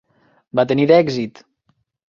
[0.59, 1.45] Va tenir èxit.